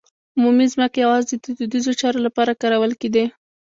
عمومي 0.37 0.65
ځمکې 0.73 0.99
یوازې 1.05 1.35
د 1.39 1.45
دودیزو 1.57 1.91
چارو 2.01 2.19
لپاره 2.27 2.57
کارول 2.61 2.91
کېدې. 3.01 3.25